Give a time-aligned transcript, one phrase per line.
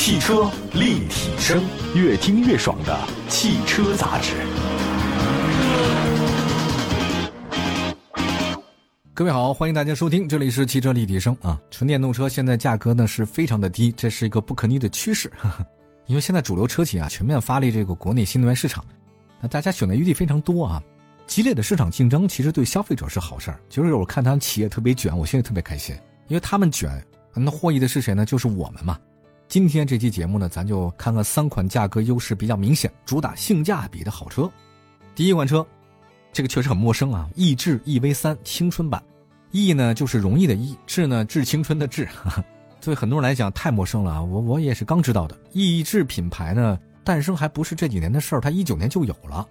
[0.00, 1.62] 汽车立体声，
[1.94, 4.32] 越听越爽的汽车杂志。
[9.12, 11.60] 各位好，欢迎大家收听，这里是汽车立体声啊。
[11.70, 15.30] 纯电动车现在价格呢是非常的低，这是一个不可逆的趋势。
[16.08, 18.82] 因为现在主流车企啊全面发力这个国内新能源市场，
[19.38, 20.82] 那大家选择余地非常多啊。
[21.26, 25.94] 激烈的市场竞争其实对消费者是好事儿，就是我看他们企业特别卷，我现在特别开心，
[26.28, 26.90] 因为他们卷，
[27.34, 28.24] 那获益的是谁呢？
[28.24, 28.98] 就是我们嘛。
[29.50, 34.48] 今天这期节目呢，咱就看看三款价格优势比较明显、主打性价比的好车。
[35.12, 35.66] 第一款车，
[36.32, 39.02] 这个确实很陌生啊，逸致 EV 三青春版。
[39.50, 42.08] 易呢就是容易的易，致呢致青春的致，
[42.80, 44.22] 对很多人来讲太陌生了啊！
[44.22, 45.36] 我我也是刚知道的。
[45.50, 49.44] 逸致品牌呢诞生还不是这几年的事儿，它一九年就有了。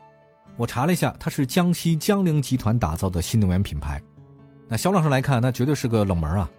[0.55, 4.01] 我查了一下，它是江西江铃集团打造的新能源品牌。
[4.65, 6.49] 那销量上来看，那绝对是个冷门啊！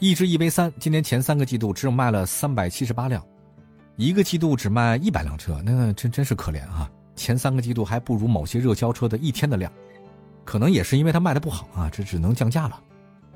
[0.00, 3.24] 逸致 EV 三今年前三个季度只有卖了三百七十八辆，
[3.96, 6.90] 一个季度只卖一百辆车，那真真是可怜啊！
[7.16, 9.72] 前三个季度还不如某些热销车的一天的量。
[10.44, 12.78] 可能也是因为它卖的不好啊，这只能降价了。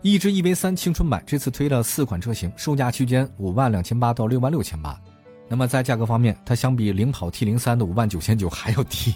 [0.03, 5.01] 逸致 EV 三青春版这次推了四款车型，售价区间五万两千八到六万六千八。
[5.49, 9.15] 那么在价格方面，它相比领跑 T 零三的五万九千九还要低，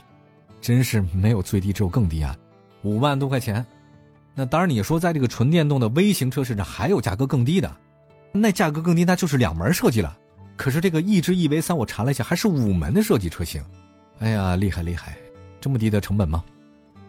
[0.60, 2.34] 真是没有最低，只有更低啊，
[2.82, 3.64] 五万多块钱。
[4.34, 7.70] 那当然，你说在这个纯电动的微型车市场还有价格更低的，
[8.32, 10.16] 那价格更低那就是两门设计了。
[10.56, 13.62] 可是这个逸致 EV 三我查了一下，还是五门的设计车型。
[14.20, 15.16] 哎呀，厉害厉害，
[15.60, 16.42] 这么低的成本吗？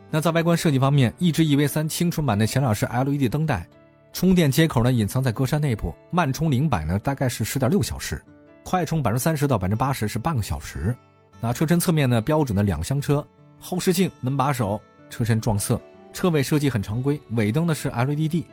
[0.09, 3.67] 那在外观设计方面，逸致 EV 三青春版的前脸是 LED 灯带，
[4.11, 8.21] 充电接口呢隐藏在格栅内部，慢充零百呢大概是十点六小时，
[8.63, 10.95] 快充百分之三十到百分之八十是半个小时。
[11.39, 13.25] 那车身侧面呢标准的两厢车，
[13.59, 14.79] 后视镜、门把手、
[15.09, 15.79] 车身撞色，
[16.13, 18.45] 车尾设计很常规，尾灯呢是 LED，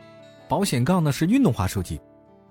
[0.48, 2.00] 保险杠呢是运动化设计。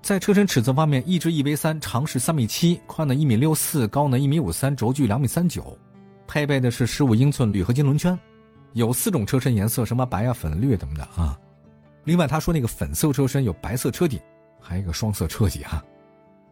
[0.02, 5.78] 在车身尺寸方面，逸致 EV 三长是三米七，宽呢一米六四，高呢一米五三，轴距两米三九，
[6.26, 8.18] 配备的是十五英寸铝合金轮圈。
[8.74, 11.38] 有四种车身颜色，什么白啊、粉、绿等的啊。
[12.06, 14.20] 另外，他说那个粉色车身有白色车顶，
[14.62, 15.84] 还有一个双色车底哈。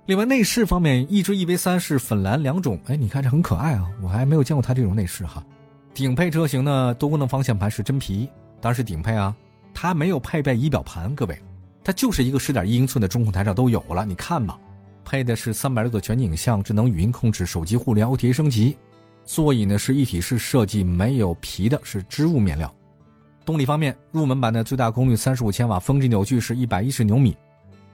[0.07, 5.45] 另外，内饰方面，逸致 EV 三是粉蓝两种，哎，你看这很可爱啊，我还没有见过它这种内饰哈。
[5.93, 8.27] 顶配车型呢，多功能方向盘是真皮，
[8.61, 9.35] 当然是顶配啊。
[9.73, 11.39] 它没有配备仪表盘，各位，
[11.83, 14.59] 它就是一个十点一英寸的中控台上都有了，你看吧。
[15.05, 18.75] 配的是三百六的全景影像、智能语音控制、手机互联 OTA 升级。
[19.23, 22.73] 座椅呢是一体式设计，没有皮的，是织物面料。
[23.45, 27.37] 动力方面，入门版的最大功率三十五千瓦，峰值扭矩是一百一十牛米。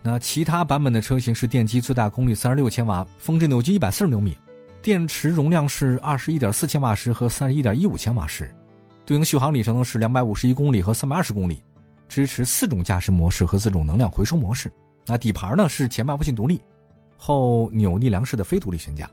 [0.02, 4.38] 那其他版本的车型是电机最大功率三十六千瓦，峰值扭矩一百四十牛米，
[4.82, 8.54] 电池容量是二十一点四千瓦时和三十一点一五千瓦时，
[9.06, 11.64] 对应续航里程呢是两百五十一公里和三百二十公里，
[12.08, 14.72] 支持四种驾驶模式和四种能量回收模式。
[15.06, 16.62] 那底盘呢是前麦弗逊独立，
[17.18, 19.10] 后扭力梁式的非独立悬架。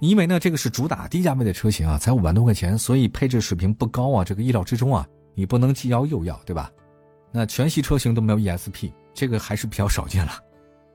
[0.00, 5.04] 因为呢，这个是主打低价位的车型啊，才五万多块钱，所以配置水平不高啊，这个意料之中啊，
[5.34, 6.70] 你不能既要又要，对吧？
[7.32, 10.32] 那全系车型都没有 ESP，这个还是比较少见了。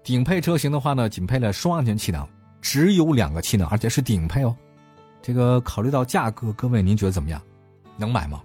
[0.04, 2.28] 顶配车型的话呢，仅配了双安全气囊，
[2.62, 4.56] 只有两个气囊，而且是顶配哦。
[5.22, 7.42] 这个考虑到价格，各位您觉得怎么样？
[7.98, 8.42] 能买吗？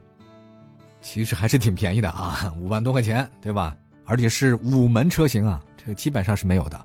[1.01, 3.77] 其实还是挺便宜的啊， 五万多块钱，对吧？
[4.05, 6.77] 而且是五门车型啊，这个基本上是没有的。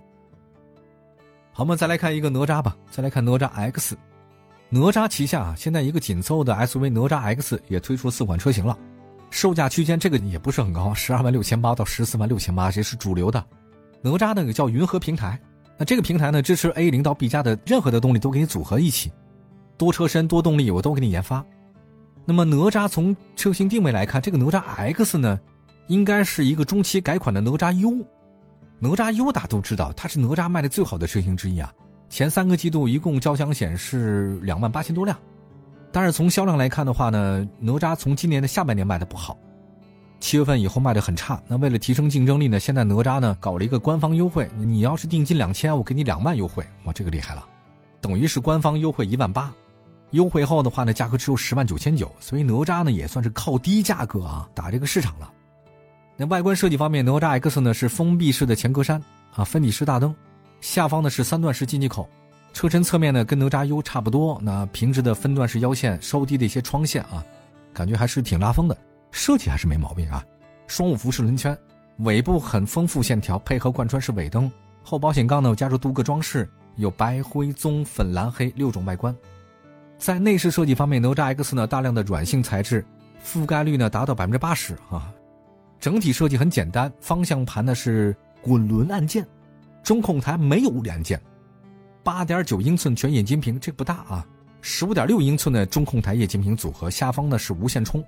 [1.52, 2.76] 好，我们再来看一个哪吒吧。
[2.92, 3.98] 再来看哪吒 X，
[4.70, 8.78] 哪吒旗下啊，现在一个紧凑的 SUV 哪吒 X 也推出四款车型了，
[9.30, 13.44] 售价区间这个也不是很高，十二万六千八到十四万六千八，这是主流的。
[14.02, 15.40] 哪吒那个叫云和平台，
[15.78, 19.12] 那这个平台呢支持 A 零到 B 加的任何的动力都给你组合一起，
[19.78, 21.44] 多车身多动力我都给你研发。
[22.26, 25.40] 那么哪吒从车型定位来看，这个哪吒 X 呢，
[25.88, 28.06] 应该是一个中期改款的哪吒 U。
[28.80, 31.74] 哪吒 U 大家都知道，它是哪吒卖的最好的车型之一啊！
[32.10, 35.18] 前三个季度一共交强险是两万八千多辆，
[35.92, 39.38] 但是从销量来看的话呢，哪吒从今年的下半年卖的不好，
[40.20, 41.42] 七月份以后卖的很差。
[41.48, 47.46] 那为了提升竞争力呢，现在哪吒呢搞了一个官方优惠，你要是定金两千，我给你两万优惠，哇，这个厉害了，
[48.00, 49.54] 等于是官方优惠一万八，
[50.14, 55.32] 优惠后的话呢，价格只有十万九千九，所以哪吒呢也算是靠低价格啊打这个市场了。
[56.16, 59.02] 那外观设计方面，哪吒 X 呢是封闭式的前格栅
[59.36, 60.16] 啊，分体式大灯，
[60.62, 62.08] 下方呢是三段式进气口，
[62.54, 67.26] 车身侧面呢跟哪吒 U 差不多，那平直的分段式腰线，稍低的一些窗线啊，
[67.74, 68.78] 感觉还是挺拉风的，
[69.10, 70.24] 设计还是没毛病啊。
[70.68, 71.58] 双五辐式轮圈，
[71.98, 74.52] 尾部很丰富线条，配合贯穿式尾灯，
[74.84, 79.16] 后保险杠呢加入镀铬装饰，有白灰棕粉蓝黑六种外观。
[80.04, 82.86] 在内饰设计方面，哪吒 X 呢大量的软性材质，
[83.24, 85.10] 覆盖率呢达到百分之八十啊。
[85.80, 89.26] 整体设计很简单，方向盘呢是滚轮按键，
[89.82, 91.18] 中控台没有物理按键，
[92.04, 94.28] 八点九英寸全液晶屏，这不大啊。
[94.60, 98.04] 十五点六英寸的中控台液晶屏组合，下方呢是无线充。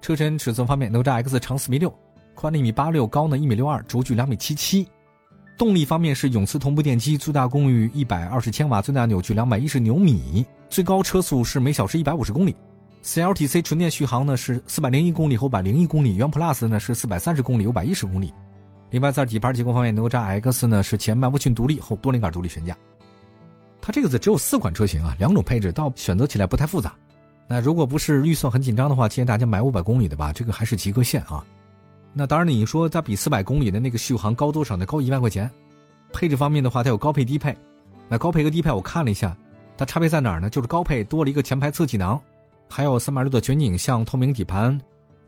[0.00, 1.92] 车身尺寸方面，哪吒 X 长四米六，
[2.32, 4.86] 宽一米八六，高呢一米六二，轴距两米七七。
[5.60, 12.56] 动力方面是永磁同步电机，最大功率一百二十千瓦，最大扭矩两百一十牛米，最高车速是每小时一百五十公里。
[13.04, 18.32] CLTC 纯电续航呢是四百零一公里和五百零一公里，元 Plus 呢是四百三十公里、五百一十公里。
[18.88, 22.74] 另外在底盘结构方面，哪吒 X 呢是前麦弗逊独立，后多连杆独立悬架。
[23.82, 26.94] 它这个只有四款车型啊，两种配置，倒选择起来不太复杂。
[27.46, 31.44] 那如果不是预算很紧张的话，建议大家买五百公里的吧，这个还是及格线啊。
[32.12, 34.84] 那当然，你说它比四百公里的那个续航高多少呢？
[34.84, 35.50] 高一万块钱。
[36.12, 37.56] 配置方面的话，它有高配低配。
[38.08, 39.36] 那高配和低配我看了一下，
[39.76, 40.50] 它差别在哪儿呢？
[40.50, 42.20] 就是高配多了一个前排侧气囊，
[42.68, 44.76] 还有三百六的全景影像、透明底盘、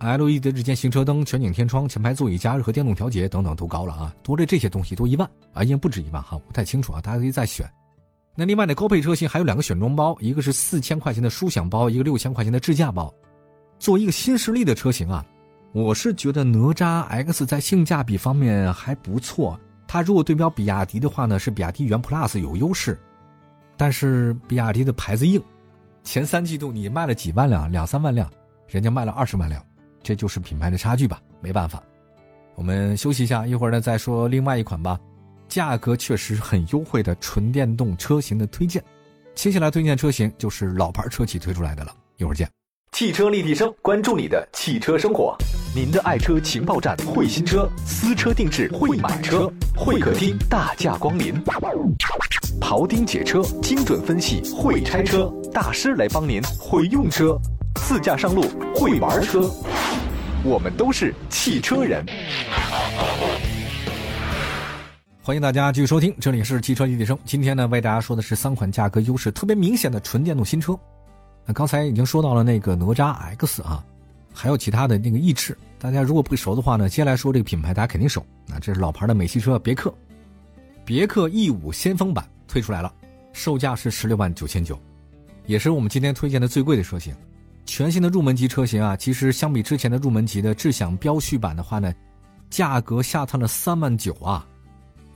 [0.01, 7.65] LED 的日间行车灯、全景天窗、前排座椅加热和电动调节等等都高了啊，多了这些东西多一万啊，应该不止一万哈，不太清楚啊，大家可以再选。
[8.35, 13.15] 那另外呢高配车型还有两个选装包，一个是四千块钱的舒享包，一个六千块钱的智驾包。
[13.79, 15.25] 作为一个新势力的车型啊。
[15.73, 19.59] 我是觉得哪吒 X 在性价比方面还不错，
[19.89, 22.99] 它如果对标比亚迪的话呢，是比亚迪元 Plus 有优势，
[23.75, 25.43] 但是比亚迪的牌子硬，
[26.05, 28.31] 前三季度你卖了几万辆，两三万辆，
[28.69, 29.65] 人家卖了二十万辆，
[30.03, 31.83] 这就是品牌的差距吧，没办法。
[32.55, 35.01] 我们休息一下，一会儿呢再说另外一款吧，
[35.49, 38.85] 价格确实很优惠的纯电动车型的推荐，
[39.35, 42.47] 接下来推荐车型就是老牌车企推出来的了，一会儿见。
[42.93, 45.35] 汽车立体声，关注你的汽车生活。
[45.75, 51.43] 您的爱车情报站，会新车，私车定制，会买车，会客厅大驾光临。
[52.61, 57.41] 庖丁解车，精准分析，会拆车大师来帮您，会用车，
[57.77, 58.43] 自驾上路，
[58.75, 59.51] 会玩车。
[60.45, 62.05] 我们都是汽车人。
[65.23, 67.19] 欢迎大家继续收听，这里是汽车立体声。
[67.25, 70.79] 今天呢，为大家说的是三款价格优势特别明显的纯电动新车。
[71.47, 73.83] 那刚才已经说到了那个哪吒 X 啊，
[74.33, 75.57] 还有其他的那个逸致。
[75.79, 78.25] 大家如果不熟的话呢，接下来说这个品牌大家肯定熟。
[78.47, 79.93] 那这是老牌的美系车别克，
[80.85, 82.93] 别克 E 五先锋版推出来了，
[83.33, 84.79] 售价是十六万九千九，
[85.47, 87.15] 也是我们今天推荐的最贵的车型。
[87.65, 91.93] 全新的入门级车型啊，其实相比之前的入门级的智享标续版的话呢，
[92.51, 94.47] 价格下探了三万九啊，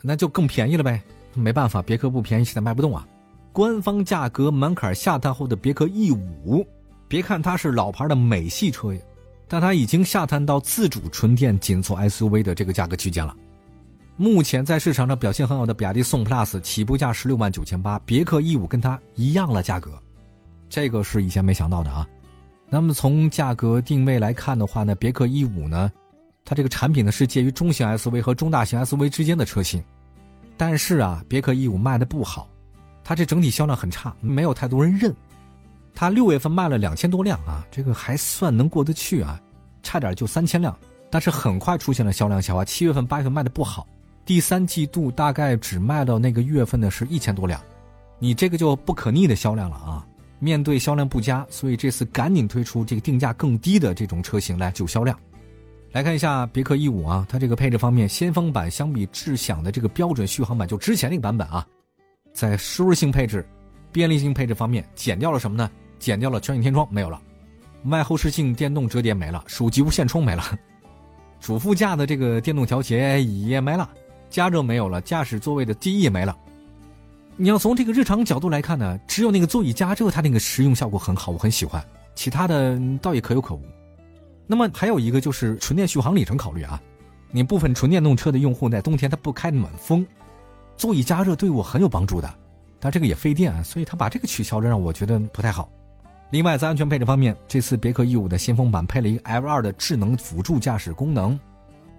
[0.02, 1.02] 那就更便宜了呗。
[1.34, 3.06] 没办法，别克不便宜，现在卖不动啊。
[3.52, 6.66] 官方价格门槛下探后的别克 E 五，
[7.08, 9.00] 别看它是老牌的美系车呀，
[9.46, 13.34] 但它已经下探到自主纯电紧凑 SUV 的这个价格区间了。
[14.16, 19.92] 目前在市场上表现很好的比亚迪宋 PLUS 起步价十六万九千八，别克 E 五跟它一样了价格，
[20.68, 22.06] 这个是以前没想到的啊。
[22.68, 25.92] 那么从价格定位来看的话呢，别克 E 五呢，
[26.44, 29.84] 它这个产品呢是介于中型 SUV 和中大型 SUV 之间的车型，
[30.56, 32.48] 但是啊，别克 E 五卖的不好。
[33.04, 35.14] 它这整体销量很差，没有太多人认。
[35.96, 39.40] 它六月份卖了两千多辆啊，这个还算能过得去啊，
[39.82, 40.76] 差点就三千辆。
[41.08, 43.86] 但是很快出现了销量下滑，七月份、八月份卖的不好，
[44.26, 47.58] 第三季度大概只卖到那个月份的是一千多辆，
[48.18, 50.06] 你这个就不可逆的销量了啊！
[50.38, 55.18] 面对销量不佳，所以这次赶紧推出这个定价更低的这种车型来救销量。
[55.92, 61.66] 来看一下别克 E 五啊，它这个配置方面，先锋版相比智享的这个标准续航版，就之前那个版本啊。
[62.34, 63.48] 在舒适性配置、
[63.90, 65.70] 便利性配置方面，减掉了什么呢？
[65.98, 67.20] 减掉了全景天窗没有了，
[67.84, 70.42] 外后视镜电动折叠没了，手机无线充没了，
[71.40, 73.88] 主副驾的这个电动调节也没了，
[74.30, 76.36] 加热没有了，驾驶座位的记忆也没了。
[77.36, 81.84] 你要从这个日常角度来看呢，只有那个座椅加热它那个实用效果很好，我很喜欢，
[82.14, 83.62] 其他的倒也可有可无。
[84.46, 86.80] 那么还有一个就是纯电续航里程考虑啊，
[87.30, 90.06] 你部分纯电动车的用户在冬天它不开暖风。
[90.76, 92.34] 座椅加热对我很有帮助的，
[92.78, 95.68] 但这个也费电啊，所以他把这个取消了，让我觉得不太好。
[96.30, 101.38] 另外，在安全配置方面，这次别克 E 五的先锋版配了一个 L2 的智能辅助驾驶功能，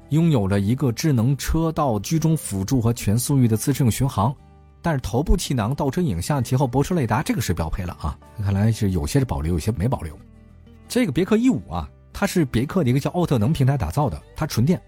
[0.09, 4.35] 拥有了一个智能车道居中辅助和全速域的自适应巡航，
[4.81, 10.17] 但是头部气囊、倒车影像、前后泊车雷达这个是标配了啊，看来是有些是保留，有些没保留。
[10.89, 14.81] 这个别克 E 五啊，它是别克的一个叫奥特能平台打造的，它纯电，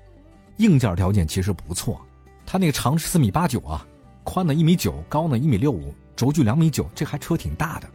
[0.58, 2.00] 硬件条件其实不错。
[2.46, 3.88] 它那个长是四米八九啊，
[4.26, 7.90] 宽呢一米九，高呢一米六五，轴距两米九，这还车挺大的。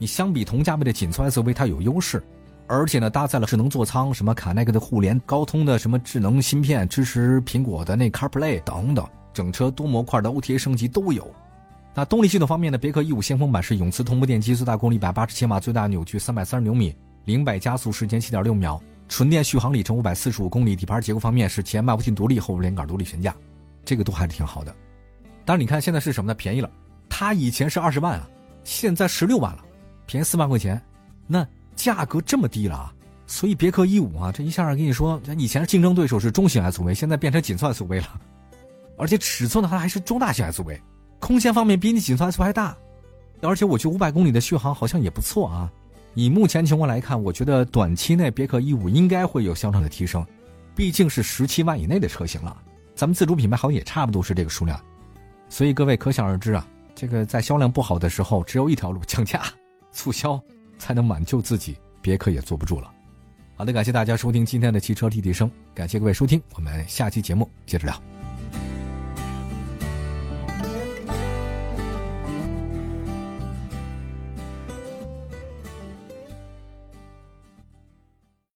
[0.00, 2.22] 你相比同价位的紧凑 SUV，它有优势，
[2.66, 11.30] 而且呢搭载了智能座舱，什么卡耐克的互联、高通的什么智能芯片，支持苹果的那 CarPlay 等等，整车多模块的 OTA 升级都有。
[11.94, 20.74] 那动力系统方面呢，别克 E 五先锋版是永磁同步电机，最大功率一百八十千瓦，最大扭矩三百三十牛米，零百加速时间七点六秒，纯电续航里程五百四十五公里。
[20.74, 23.34] 底盘结构方面是前麦弗逊独立，后连杆独立悬架。
[23.84, 24.74] 这个都还是挺好的，
[25.44, 26.34] 当然你看现在是什么呢？
[26.34, 26.70] 便宜了，
[27.08, 28.26] 它以前是二十万啊，
[28.62, 29.64] 现在十六万了，
[30.10, 30.82] 便宜四万块钱，
[31.28, 32.92] 那价格这么低了啊，
[33.28, 38.20] 所以别克 E 五啊，这一下跟你说，以前竞争对手是中型 SUV，现在变成紧凑 SUV 了，
[38.98, 40.80] 而且尺寸的话还是中大型 SUV，
[41.20, 42.76] 空间方面比你紧凑 SUV 还大，
[43.40, 45.70] 而且我觉得五百公里的续航好像也不错啊。
[46.14, 50.26] 以目前情况来看，我觉得短期内别克 E 五应该会有销量的提升，
[50.74, 52.56] 毕竟是十七万以内的车型了，
[52.96, 54.78] 咱们自主品牌好像也差不多是这个数量，
[55.48, 59.40] 所以各位可想而知啊，这个在销量不好的时候，只有一条路 降价、
[59.92, 60.40] 促销，
[60.78, 62.90] 才能挽救自己，别克也坐不住了。
[63.56, 68.19] 好的，感谢大家收听今天的汽车立体声，感谢各位收听，我们下期节目接着聊。